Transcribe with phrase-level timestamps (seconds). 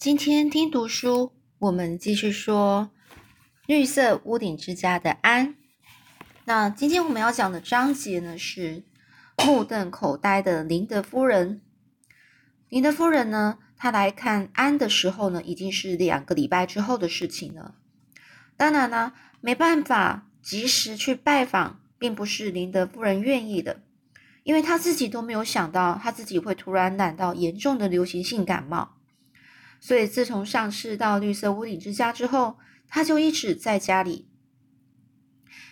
[0.00, 2.90] 今天听读书，我们继续说
[3.66, 5.56] 绿色屋顶之家的安。
[6.46, 8.82] 那今天我们要讲的章节呢是
[9.44, 11.60] 目瞪口呆的林德夫人。
[12.70, 17.74] 林德夫人呢，她来看安的时候呢，已经是两个礼拜之后的事情了。
[18.56, 19.12] 当然呢，
[19.42, 23.82] 没办法及时去拜访，并不是林德夫人愿意的，
[24.44, 28.96] 因为她自己都没有想到，她自己会突然染到严重的流行性感冒。
[29.80, 34.28] 所以，自从上次到绿色屋顶之家之后，他就一直在家里。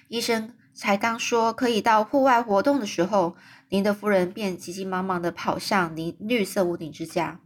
[0.08, 3.36] 医生才刚说可以到户外活动的时候，
[3.68, 7.40] 林德夫人便急急忙忙的跑向林绿色屋顶之家。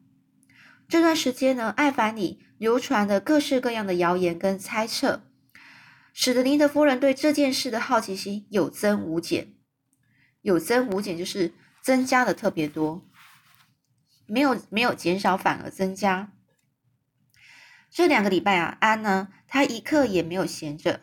[0.89, 5.25] 这段时间呢，艾凡里流传的各式各样的谣言跟猜测，
[6.13, 9.55] 使得林德夫人对这件事的好奇心有增无减。
[10.43, 13.09] 有增无减就是增加的特别多，
[14.27, 16.33] 没有没有减少，反而增加。
[17.95, 21.01] 这两个礼拜啊，安呢，他一刻也没有闲着。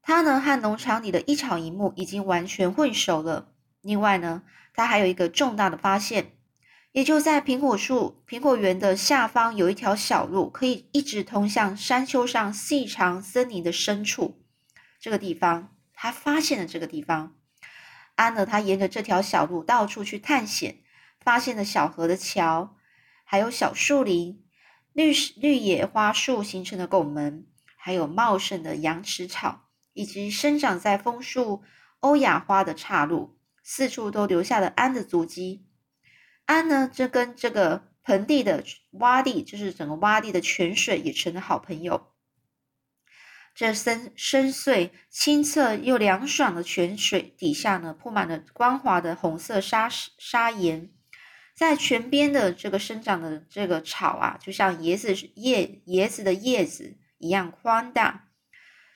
[0.00, 3.48] 他呢和农场里的一草一木已经完全混熟了。
[3.80, 6.30] 另外呢，他还有一个重大的发现，
[6.92, 14.44] 也就在苹果树、苹果园的下方有一条小路，可以一直通向山丘上细长森林的深处。
[15.00, 17.34] 这个地方，他发现了这个地方。
[18.14, 20.84] 安呢，他沿着这条小路到处去探险，
[21.20, 22.76] 发现了小河的桥，
[23.24, 24.44] 还有小树林。
[25.00, 27.46] 绿绿野花树形成的拱门，
[27.78, 31.62] 还有茂盛的羊齿草，以及生长在枫树、
[32.00, 35.64] 欧亚花的岔路，四处都留下了安的足迹。
[36.44, 38.62] 安呢，这跟这个盆地的
[38.92, 42.08] 洼地，就是整个洼地的泉水，也成了好朋友。
[43.54, 50.90] 这深深邃、清澈又凉爽的泉水底下呢，铺满了光滑的红色沙沙岩。
[51.60, 58.30] 在泉边的这个生长的这个草啊，就像椰子叶椰子的叶子一样宽大。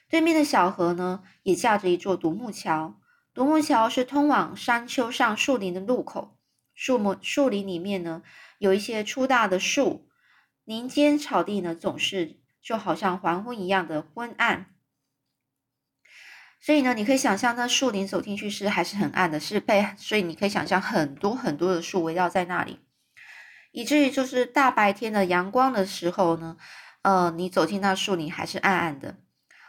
[0.08, 2.98] 对面的小河呢，也架着一座独木桥。
[3.34, 6.38] 独木桥是通往山丘上树林的路口。
[6.74, 8.22] 树木树林里面呢，
[8.56, 10.08] 有一些粗大的树。
[10.64, 14.73] 林间草地呢，总是就好像黄昏一样的昏暗。
[16.64, 22.80] 所以呢，你可以想象，那树林走进去是还是很暗的，是被所以你可以想象很多很多的树围绕在那里，
[23.70, 26.56] 以至于就是大白天的阳光的时候呢，
[27.02, 29.18] 呃，你走进那树林还是暗暗的。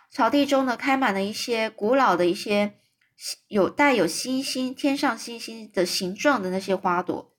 [0.10, 2.80] 草地中呢，开满了一些古老的一些
[3.50, 7.36] 有带有星星、天上星星的形状的那些花朵。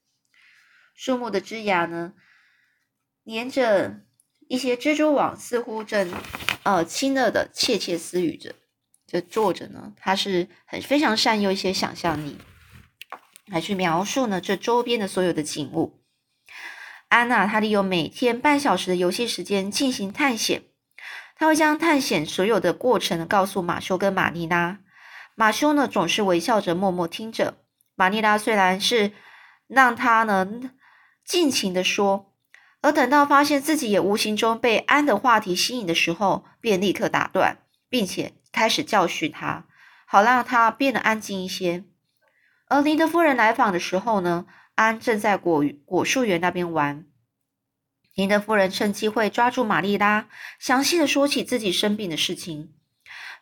[0.95, 2.13] 树木的枝芽呢，
[3.25, 4.03] 粘着
[4.49, 6.13] 一些蜘蛛网，似乎正
[6.65, 8.55] 呃亲热的窃窃私语着。
[9.07, 12.39] 这作者呢，他是很非常善用一些想象力
[13.47, 16.01] 来去描述呢这周边的所有的景物。
[17.09, 20.65] 安娜她利用每天半小时的游戏时间进行探险，
[21.37, 24.81] 她会将探险所有的过程告诉马修跟玛丽拉。
[25.37, 27.59] 马修呢总是微笑着默默听着。
[27.95, 29.13] 玛丽拉虽然是
[29.69, 30.73] 让他呢
[31.25, 32.35] 尽情的说，
[32.81, 37.59] 而等到发现自己也无形中被安的话题吸引的时候，便立刻打断，
[37.89, 38.35] 并且。
[38.53, 39.67] 开始教训他，
[40.07, 41.85] 好让他变得安静一些。
[42.69, 47.05] 而林德夫人来访的时候呢，安正在果果树园那边玩。
[48.15, 52.73] 林德夫人趁机会抓住玛丽拉，详细的说起自己生病的事情，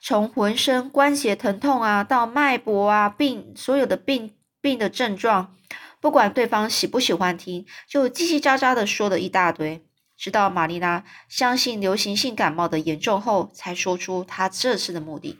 [0.01, 5.55] 从浑身关节疼痛啊，到脉搏啊，病所有的病病的症状，
[6.01, 9.84] 不管对方喜不喜欢听，就叽叽喳喳的说了一大堆。
[10.17, 15.39] 直到玛丽拉相信流行性感冒的严重后，才说出她这次的目的。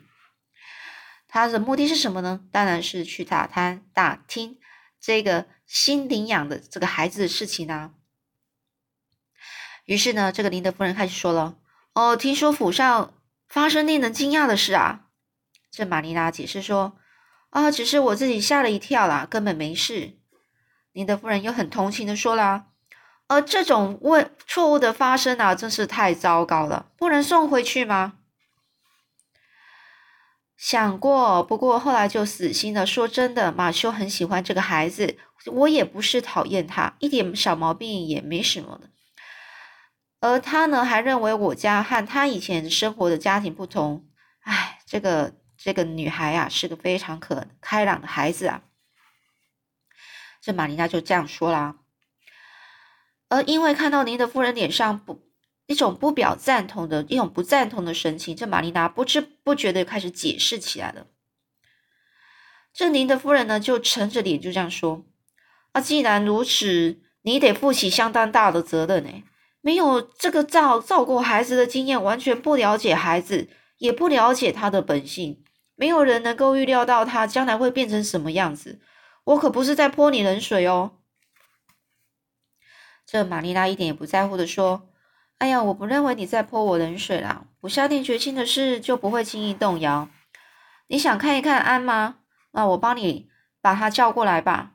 [1.27, 2.41] 她的目的是什么呢？
[2.51, 4.57] 当然是去打探、打听
[4.99, 7.91] 这个新领养的这个孩子的事情啊。
[9.85, 11.57] 于是呢，这个林德夫人开始说了
[11.93, 13.13] ：“哦，听说府上
[13.47, 15.07] 发生令人惊讶的事啊。”
[15.71, 16.97] 这玛丽拉解释说
[17.51, 20.17] ：“啊，只是我自己吓了一跳啦，根本没事。”
[20.91, 22.67] 林德夫人又很同情的说了。
[23.27, 28.19] 而这种问错误的发生啊，真是太糟糕了，不能送回去吗？
[30.57, 32.85] 想过，不过后来就死心了。
[32.85, 35.17] 说真的，马修很喜欢这个孩子，
[35.47, 38.89] 我也不是讨厌他，一点小毛病也没什么的。
[40.21, 44.07] 而他呢，还认为我家和他以前生活的家庭不同。
[44.41, 48.61] 哎，这个这个女孩啊，是个非常可开朗的孩子啊。
[50.41, 51.75] 这玛丽娜就这样说啦。
[53.29, 55.21] 而因为看到您的夫人脸上不
[55.67, 61.07] 一种不表赞同的一种不赞同的神情，这玛丽娜不知不觉的开始解释起来了。
[62.73, 65.05] 这您的夫人呢，就沉着脸就这样说
[65.71, 69.09] ：“啊，既然如此，你得负起相当大的责任呢。
[69.61, 73.49] 没有这个照照顾孩子的经验，完全不了解孩子，
[73.79, 75.41] 也不了解他的本性。
[75.75, 78.79] 没有人能够预料到他将来会变成什么样子。
[79.23, 80.99] 我可不是在泼你冷水哦。
[83.15, 84.89] 这玛丽拉一点也不在乎的说
[85.39, 87.45] ：“哎呀，我不认为你在泼我冷水啦。
[87.61, 90.09] 我下定决心的事就不会轻易动摇。
[90.87, 92.17] 你想看一看安吗？
[92.51, 93.29] 那我帮你
[93.61, 94.73] 把他叫过来吧。”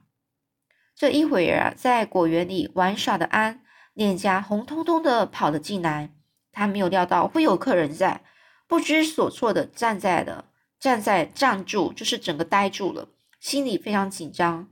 [0.96, 3.60] 这一会儿啊，在果园里玩耍的安。
[3.92, 6.14] 脸颊红彤彤的跑了进来，
[6.50, 8.22] 他没有料到会有客人在，
[8.66, 10.46] 不知所措的站在了，
[10.78, 13.08] 站在站住，就是整个呆住了，
[13.38, 14.68] 心里非常紧张。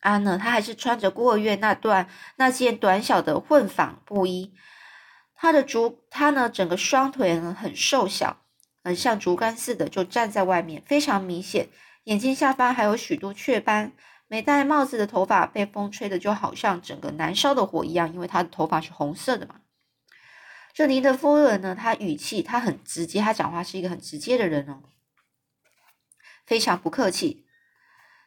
[0.00, 4.54] 安呢，他还是穿着孤儿院那段那件短小的混纺布衣，
[5.34, 8.42] 他的竹，他呢整个双腿呢很瘦小，
[8.84, 11.68] 很像竹竿似的，就站在外面，非常明显，
[12.04, 13.92] 眼睛下方还有许多雀斑。
[14.28, 19.60] 没戴帽子的头发被风吹的就好像整个燃烧的火一样，因为他的头发是红色的嘛。
[20.74, 24.82] 这林德夫人呢，她语气她很直接，她讲话是一个很直接的人哦，
[26.44, 27.46] 非常不客气，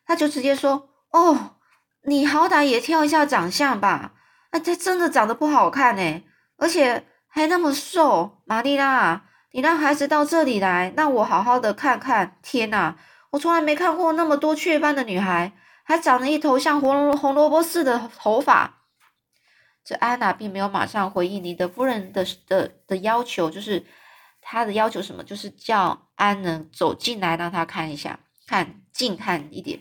[0.06, 1.58] 他就直接说：“哦，
[2.04, 4.14] 你好歹也挑一下长相吧，
[4.52, 6.24] 啊，他真的长得不好看呢，
[6.58, 8.42] 而且还那么瘦。
[8.46, 12.38] 玛丽拉，你让孩子到这里来，让我好好的看看。
[12.42, 12.96] 天哪，
[13.32, 15.54] 我从来没看过那么多雀斑的女孩。”
[15.90, 18.84] 还长了一头像红红萝卜似的头发。
[19.84, 23.84] 这安娜并没有马上回应尼德夫人的的的要求，就是
[24.40, 25.24] 她的要求什么？
[25.24, 29.80] 就是叫安能走进来，让她看一下，看近看一点。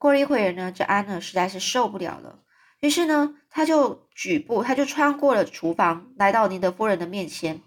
[0.00, 2.38] 过了一会儿呢，这安呢实在是受不了了，
[2.80, 7.60] 于是呢，他就举步，他就穿过了厨房，来到尼德夫人的面前。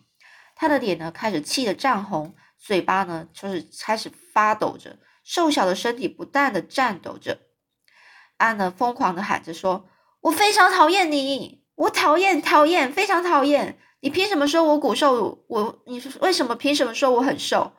[0.55, 4.97] 他的脸呢开始气得涨红，嘴巴呢就是开始发抖着。
[5.23, 7.37] 瘦小的身体不断的颤抖着，
[8.37, 9.85] 安呢疯狂的喊着说
[10.21, 13.77] ：“我非常讨厌你，我讨厌讨厌非常讨厌！
[13.99, 15.45] 你凭什么说我骨瘦？
[15.47, 17.73] 我你为什么凭什么说我很瘦？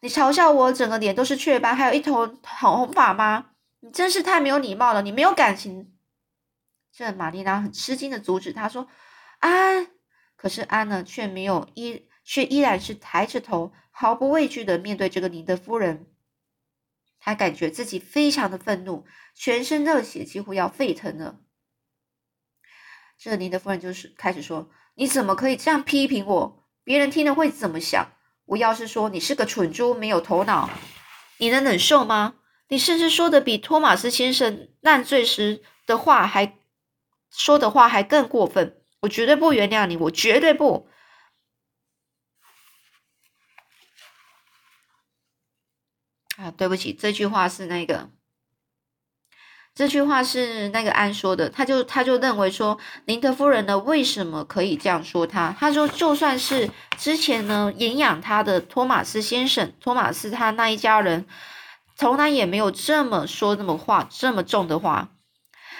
[0.00, 3.44] 你嘲笑我整个脸都是雀斑，还有一头红红发吗？
[3.80, 5.02] 你真是太没有礼貌了！
[5.02, 5.94] 你没有感情。”
[6.92, 8.88] 这玛丽娜很吃惊的阻止他说
[9.40, 9.88] ：“安。”
[10.36, 16.06] 可是安呢却没有依却依然是抬着头，毫不畏惧的面对这个林德夫人。
[17.20, 19.04] 他感觉自己非常的愤怒，
[19.34, 21.40] 全身热血几乎要沸腾了。
[23.18, 26.68] 这林德夫人就是开始说：“你怎么可以这样批评我？
[26.84, 28.12] 别人听了会怎么想？
[28.44, 30.70] 我要是说你是个蠢猪，没有头脑，
[31.38, 32.36] 你能忍受吗？
[32.68, 36.56] 你甚至说的比托马斯先生烂醉时的话还
[37.30, 40.88] 说的话还更过分，我绝对不原谅你，我绝对不。”
[46.38, 48.10] 啊，对不起，这句话是那个，
[49.74, 55.56] 这句话是那个安说的，他就他就认为说，林德夫人呢，为什么可以这样说他？
[55.58, 61.26] 他说，就算是之前呢，营养他的托马斯先生，托马斯他那一家人，
[61.98, 65.10] 从来也没有这么说那么话这么重的话。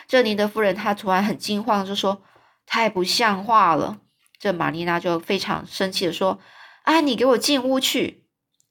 [0.09, 2.25] 这林德夫人她突然很惊慌，就说
[2.67, 4.01] 太不像话了。
[4.37, 6.41] 这玛丽娜就非常生气的说
[6.83, 8.27] ：“啊，你给我进屋去！”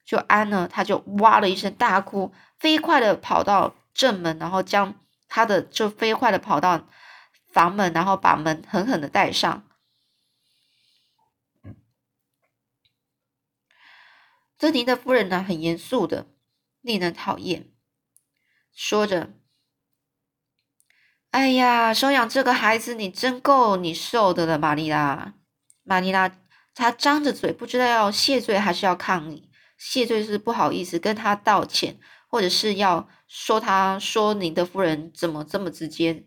[0.05, 4.95] 就安呢，她就哇了一声大哭，飞快的跑到正门，然后将
[5.29, 6.85] 她的就飞快的跑到
[7.53, 9.63] 房门，然后把门狠狠的带上。
[14.57, 16.25] 这您的夫人呢，很严肃的，
[16.81, 17.71] 令人讨厌，
[18.73, 19.33] 说着
[21.31, 25.33] ：“哎呀，收养这个孩子，你真够你受的了，玛丽拉。”
[25.83, 26.37] 玛丽拉
[26.73, 29.49] 她张着嘴，不知道要谢罪还是要抗议。
[29.77, 36.25] 谢罪是不好意思跟他道歉，或者是要说他说您的夫人怎么这么直接，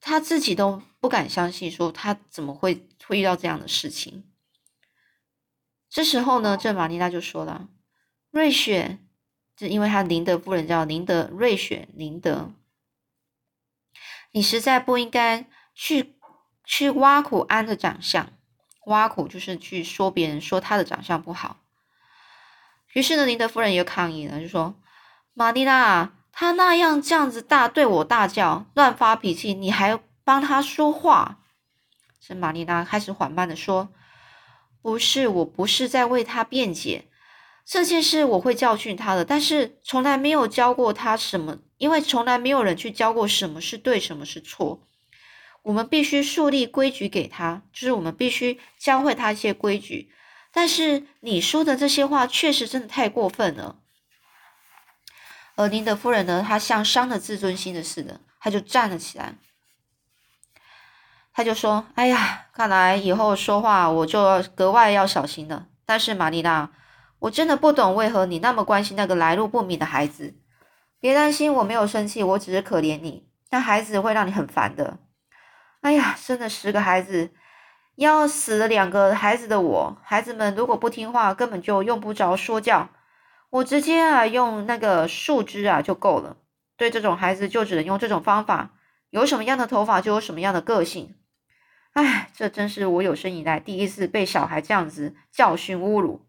[0.00, 4.30] 他自己都不敢相信，说他怎么会会遇到这样的事情。
[5.88, 7.68] 这时候呢，这玛丽娜就说了
[8.36, 8.98] ：“瑞雪，
[9.56, 12.52] 就因为他林德夫人叫林德瑞雪，林德，
[14.32, 16.14] 你实在不应该去
[16.66, 18.30] 去挖苦安的长相。”
[18.84, 21.56] 挖苦就是去说别人说他的长相不好，
[22.92, 24.76] 于是呢，林德夫人又抗议了，就说
[25.32, 31.40] ：“玛丽娜，他那样这样子大对我大叫，乱发脾气，你还帮他说话？”
[32.20, 33.88] 这玛丽娜开始缓慢的说
[34.82, 37.06] ：“不是，我不是在为他辩解，
[37.66, 44.80] 这件事我会教训他的，但是从来没有教过他什么，因为从来没有人去教过什么是对，什么是错。”
[45.62, 50.12] 我们必须树立规矩给他，就是我们必须教会他一些规矩。
[50.52, 53.80] 但是你说的这些话确实真的太过分了。
[55.56, 56.44] 而您的夫人呢？
[56.46, 59.34] 她像伤了自尊心的似的，她就站了起来。
[61.32, 65.66] 她就说：“哎呀，看来以后说话我就格外要小心了。
[65.84, 66.70] 但是玛丽娜，
[67.20, 70.34] 我真的不懂为何你那么关心那个来路不明的孩子。
[71.00, 73.28] 别担心，我没有生气，我只是可怜你。
[73.50, 74.98] 那孩子会让你很烦的。
[75.82, 77.30] 哎呀，生了十个孩子，
[77.94, 82.88] 要死了两个孩子的我，孩子们如果不听话，根本就用不着说教。
[83.50, 86.36] 我直接啊用那个树枝啊就够了。
[86.76, 88.72] 对这种孩子，就只能用这种方法。
[89.10, 91.14] 有什么样的头发，就有什么样的个性。”
[91.94, 96.25] 哎，这真是我有生以来第一次被小孩这样子教训侮辱。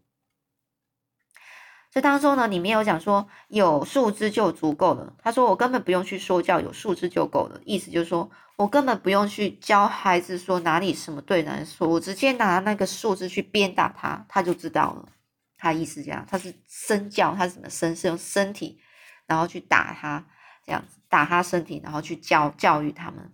[1.90, 5.14] 这当中呢，里面有讲说有树枝就足够了。
[5.22, 7.60] 他说我根本不用去说教，有树枝就够了。
[7.64, 15.08] 意思就是说我根本不用去教孩子说哪里什么对哪里错，我直接拿那个树枝去鞭打他，他就知道了。
[15.56, 18.78] 他意思这样，他是身教，他怎么身是用身体，
[19.26, 20.24] 然后去打他，
[20.64, 23.32] 这样子打他身体，然后去教教育他们。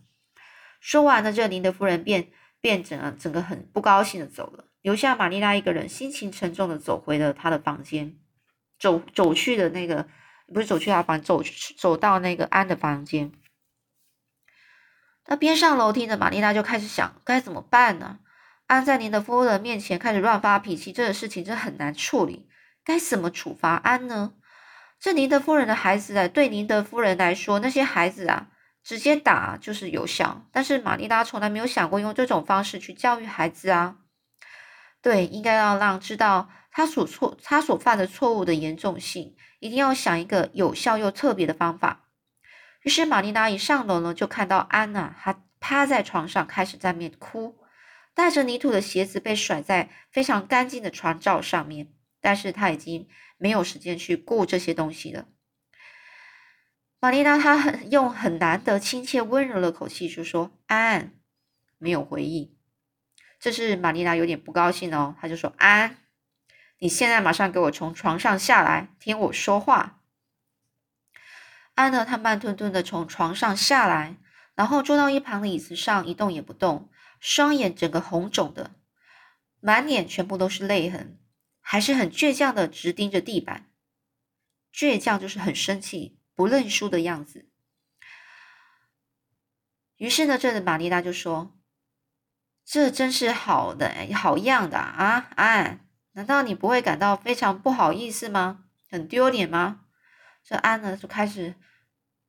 [0.81, 2.29] 说完了，这个林德夫人便
[2.61, 8.17] 便整整个很不高兴的走了，留下玛丽拉一个人，心情沉重的走回了她的房间，
[8.79, 10.09] 走走去的那个
[10.53, 11.43] 不是走去她房，走
[11.79, 13.33] 走到那个安的房间。
[15.27, 18.19] 那边上楼梯的玛丽拉就开始想该怎么办呢？
[18.67, 22.49] 安在林德夫人面前开始乱发脾气，这个事情真很难处理，
[22.85, 24.35] 该怎么处罚安呢？
[25.01, 28.49] 这林德夫人的孩子啊，对林德夫人来说，那些孩子啊。
[28.85, 33.97] 直接打就是有效，但是玛丽拉从来没有想过用这种方式去教育孩子啊。
[35.05, 42.09] 对，应该要让知道他所错、他所犯的错误的严重性，一定要想一个有效又特别的方法。
[42.85, 47.59] 于是玛丽拉一上楼呢，就看到安娜，她趴在床上开始在面哭，
[48.15, 51.93] 带着泥土的鞋子被甩在非常干净的床罩上面，
[52.23, 53.07] 但是她已经
[53.37, 55.27] 没有时间去顾这些东西了。
[56.99, 61.13] 玛丽娜，她很用很难得亲切温柔的口气就说：“安，
[61.77, 62.57] 没有回应。”
[63.45, 65.99] 这是玛丽娜有点不高兴哦，她就说：“安，
[66.79, 70.01] 你现在马上给我从床上下来，听我说话。”
[71.77, 74.17] 安呢，她慢吞吞的从床上下来，
[74.55, 76.89] 然后坐到一旁的椅子上，一动也不动，
[77.21, 78.71] 双眼整个红肿的，
[79.61, 81.19] 满脸全部都是泪痕，
[81.61, 83.69] 还是很倔强的直盯着地板。
[84.73, 86.19] 倔强就是很生气。
[86.37, 87.49] 不认输的样子。
[89.99, 91.57] 于是呢，这玛丽拉就说
[92.65, 95.29] ：“这真是好的，好样的啊！
[95.37, 98.65] 安，难道你不会感到非常不好意思吗？
[98.91, 99.83] 很丢脸吗？”
[100.45, 101.55] 这安呢就开始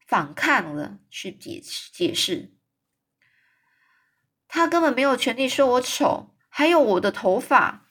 [0.08, 1.62] 反抗了，去解
[1.94, 2.54] 解释，
[4.48, 7.86] 他根本没有权利说我丑，还有我的头发。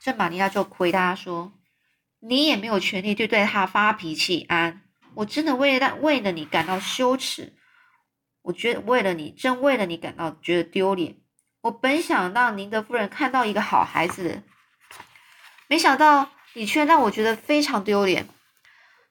[0.00, 1.52] 这玛尼亚就回答说。
[2.20, 4.82] 你也没有权利对对他发脾气，安！
[5.16, 7.54] 我真的为了为了你感到羞耻，
[8.46, 11.16] 我觉得为了你，真为了你感到觉得丢脸。
[11.62, 14.42] 我本想让宁德夫人看到一个好孩子，
[15.66, 18.28] 没想到你却让我觉得非常丢脸。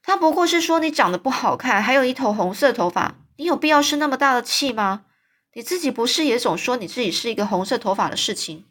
[0.01, 5.05] 他不过是说你长得不好看，还有一头红色头发，你有必要生那么大的气吗？
[5.53, 8.65] 你自己不是也总说你自己是一个红色头发的事情？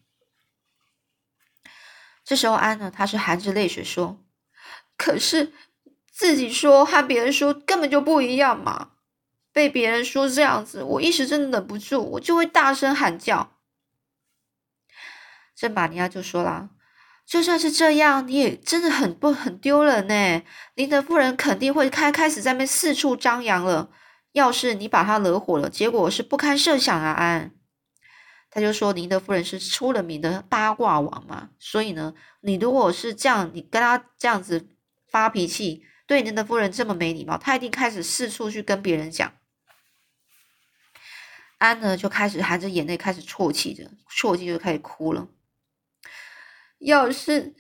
[2.24, 4.18] 这时候安呢，他是含着泪水说。
[4.96, 5.52] 可是
[6.10, 8.92] 自己说和别人说根本就不一样嘛！
[9.54, 13.52] 被别人说这样子，我一时真的忍不住，我就会大声喊叫。
[15.54, 16.68] 这玛尼亚就说了
[17.24, 20.42] ：“就算是这样，你也真的很不很丢人呢。
[20.74, 23.88] 林德夫人肯定会开开始在那四处张扬了。
[24.32, 27.52] 要是你把她惹火了，结果是不堪设想啊！”安，
[28.50, 34.68] 他就说：“林德夫人是出了名的八卦王嘛，所以呢，你如果是这样，你跟他这样子。”
[35.06, 39.32] 发脾气，对您的夫人这么没礼貌，他一定开始四处去跟别人讲。
[41.64, 45.28] 安呢就开始含着眼泪开始啜泣着，啜泣就开始哭了。
[46.78, 47.54] 要是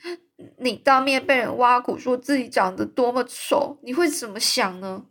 [0.58, 5.06] 你当面被人挖苦，说自己长得多么丑，你会怎么想呢？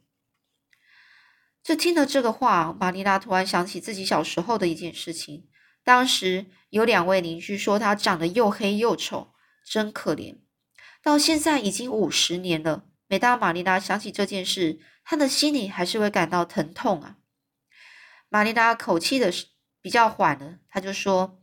[1.63, 5.47] 这听了这个话，玛丽拉突然想起自己小时候的一件事情。
[5.83, 9.33] 当时有两位邻居说她长得又黑又丑，
[9.65, 10.37] 真可怜。
[11.01, 12.85] 到现在已经五十年了。
[13.07, 17.17] 每当玛丽拉想起这件事，她的心里还是会感到疼痛啊。
[18.33, 19.45] 玛丽拉口气的是
[19.79, 21.39] 比较缓了，她就说：“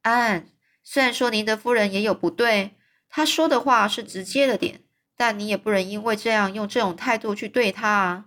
[0.00, 0.48] 安，
[0.82, 2.78] 虽然说您的夫人也有不对，
[3.10, 8.24] 她说的话是直接了点，但你也不能因为这样用这种态度去对她啊。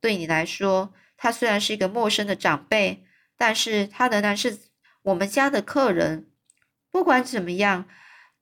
[0.00, 3.04] 对你来说，他虽然是一个陌生的长辈，
[3.36, 4.58] 但是他仍然是
[5.02, 6.30] 我们家的客人。
[6.90, 7.86] 不管怎么样。”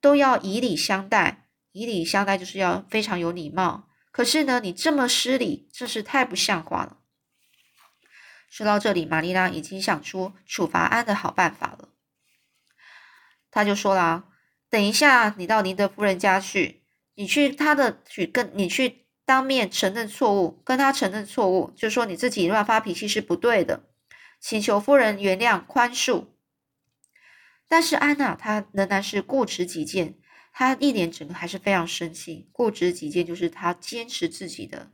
[0.01, 3.87] 都要以礼相待，以礼相待就是要非常有礼貌。
[4.11, 6.97] 可是呢，你这么失礼，真是太不像话了。
[8.51, 11.87] 说到这里，玛丽拉已经想出处罚安的好办法了。
[13.49, 14.25] 他就说了
[14.69, 16.83] ：“等一下，你到林德夫人家去，
[17.15, 23.85] 你去他的去跟你去当面承认错误，跟他承认错误，就说你自己乱发脾气是不对的，
[24.41, 26.25] 请求夫人原谅宽恕。”
[27.69, 30.15] 但是安娜她仍然是固执己见，
[30.51, 32.49] 她一脸整个还是非常生气。
[32.51, 34.91] 固执己见就是她坚持自己的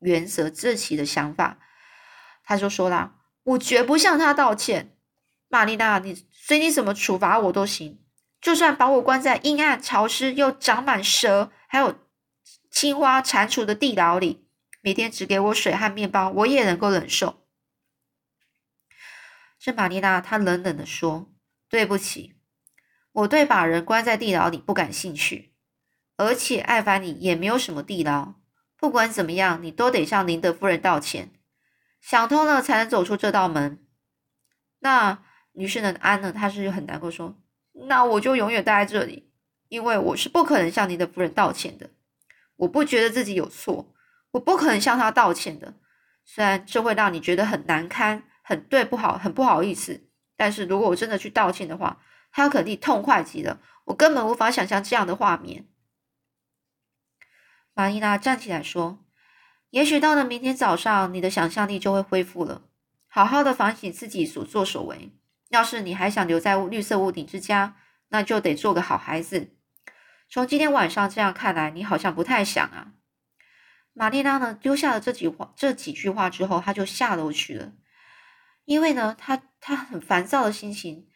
[0.00, 1.58] 原则、自己的想法。
[2.48, 3.14] 他就说啦
[3.44, 4.96] ：“我绝不向他道歉，
[5.48, 8.00] 玛丽娜，你随你怎么处罚我都行，
[8.40, 11.98] 就算把我关在阴暗、潮湿又长满蛇还有
[12.70, 14.46] 青蛙、蟾蜍的地牢里，
[14.80, 17.46] 每天只给我水和面包，我也能够忍受。”
[19.60, 21.30] 这玛丽娜她冷冷的说
[21.68, 22.36] ：“对不起，
[23.12, 25.52] 我对把人关在地牢里不感兴趣，
[26.16, 28.36] 而且艾凡你也没有什么地牢。
[28.78, 31.32] 不管怎么样，你都得向林德夫人道歉。”
[32.00, 33.84] 想通了，才能走出这道门。
[34.78, 36.32] 那女士的安呢？
[36.32, 37.36] 她是很难过，说
[37.88, 39.32] ：“那我就永远待在这里，
[39.68, 41.90] 因为我是不可能向您的夫人道歉的。
[42.56, 43.92] 我不觉得自己有错，
[44.30, 45.74] 我不可能向她道歉的。
[46.24, 50.08] 虽然这会让你觉得很难堪，很对不好，很不好意思。
[50.36, 52.00] 但是如果我真的去道歉的话，
[52.30, 53.60] 她肯定痛快极了。
[53.86, 55.66] 我根本无法想象这样的画面。”
[57.74, 59.04] 玛丽娜站起来说。
[59.70, 62.62] 也许到了明天早上，你的想象力就会恢复了。
[63.06, 65.12] 好好的反省自己所作所为。
[65.50, 67.76] 要是你还想留在绿色屋顶之家，
[68.08, 69.50] 那就得做个好孩子。
[70.30, 72.92] 从今天晚上这样看来，你好像不太想啊。
[73.94, 77.72] 玛丽拉呢，丢下了这几话这几句话之后，她就下楼去了。
[78.64, 81.08] 因为呢，她她很烦躁的心情，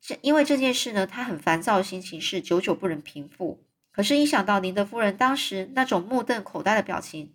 [0.00, 3.66] 这因为这件事呢，她很烦躁的心情是久久不能平复。
[3.92, 7.34] 可是，一想到林德夫人当时那种目瞪口呆的表情，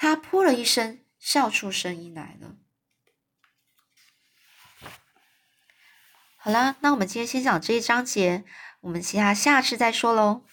[0.00, 2.54] 他噗了一声，笑出声音来了。
[6.36, 8.44] 好啦，那我们今天先讲这一章节，
[8.82, 10.44] 我们其他下次再说喽。